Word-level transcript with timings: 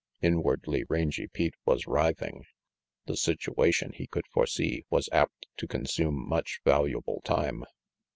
Inwardly, 0.19 0.83
Rangy 0.89 1.27
Pete 1.27 1.53
was 1.63 1.85
writhing. 1.85 2.45
The 3.05 3.13
situa 3.13 3.71
tion, 3.71 3.91
he 3.93 4.07
could 4.07 4.25
foresee, 4.33 4.83
was 4.89 5.07
apt 5.11 5.45
to 5.57 5.67
consume 5.67 6.27
much 6.27 6.59
valuable 6.65 7.21
time. 7.23 7.65